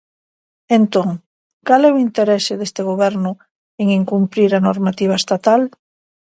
Entón, 0.77 1.09
¿cal 1.67 1.81
é 1.89 1.91
o 1.95 2.01
interese 2.07 2.53
deste 2.59 2.81
Goberno 2.89 3.31
en 3.81 3.87
incumprir 3.99 4.51
a 4.53 4.63
normativa 4.67 5.15
estatal? 5.21 5.61